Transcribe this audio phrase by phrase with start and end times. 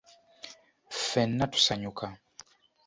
[0.99, 2.07] Ffeena tusanyuka.